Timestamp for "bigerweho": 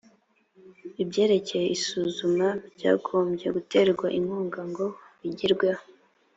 5.21-5.83